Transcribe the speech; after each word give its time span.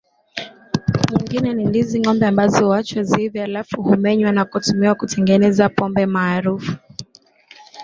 nyingine 1.11 1.49
ni 1.53 1.63
ndizi 1.69 1.97
ngombe 1.99 2.25
ambazo 2.27 2.65
huachwa 2.65 3.03
ziive 3.03 3.39
halafu 3.39 3.81
humenywa 3.83 4.31
na 4.31 4.45
kutumiwa 4.45 4.95
kutengenezea 4.95 5.69
pombe 5.69 6.05
maarufu 6.05 6.71